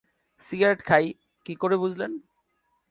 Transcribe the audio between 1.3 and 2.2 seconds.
কী করে বুঝলেন?